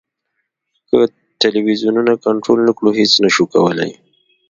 [0.89, 0.99] که
[1.41, 3.91] ټلویزیونونه کنټرول نه کړو هېڅ نه شو کولای.